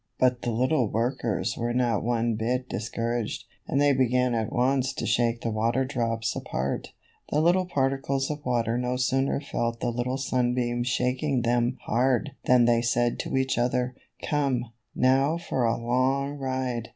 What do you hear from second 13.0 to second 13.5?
to